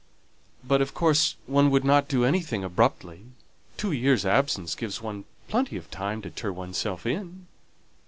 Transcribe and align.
But, 0.63 0.81
of 0.81 0.95
course, 0.95 1.35
one 1.45 1.69
would 1.69 1.83
not 1.85 2.07
do 2.07 2.25
anything 2.25 2.63
abruptly; 2.63 3.23
two 3.77 3.91
years' 3.91 4.25
absence 4.25 4.73
gives 4.73 4.99
one 4.99 5.25
plenty 5.47 5.77
of 5.77 5.91
time 5.91 6.23
to 6.23 6.31
turn 6.31 6.55
oneself 6.55 7.05
in." 7.05 7.45